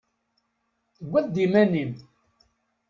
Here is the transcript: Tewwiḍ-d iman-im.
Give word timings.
Tewwiḍ-d 0.95 1.35
iman-im. 1.45 1.93